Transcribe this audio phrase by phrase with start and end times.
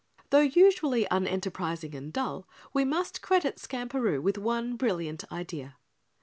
[0.31, 5.75] Though usually unenterprising and dull, we must credit Skamperoo with one brilliant idea.